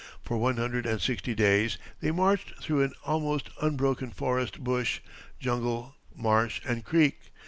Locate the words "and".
0.87-0.99, 6.65-6.83